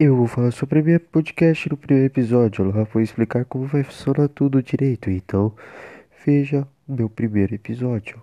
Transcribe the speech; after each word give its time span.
Eu 0.00 0.14
vou 0.14 0.28
falar 0.28 0.52
sobre 0.52 0.78
a 0.78 0.82
minha 0.82 1.00
podcast 1.00 1.68
no 1.68 1.76
primeiro 1.76 2.06
episódio. 2.06 2.64
Lá 2.70 2.84
vou 2.84 3.02
explicar 3.02 3.44
como 3.44 3.66
vai 3.66 3.82
funcionar 3.82 4.28
tudo 4.28 4.62
direito. 4.62 5.10
Então, 5.10 5.52
veja 6.24 6.68
o 6.86 6.94
meu 6.94 7.10
primeiro 7.10 7.56
episódio. 7.56 8.22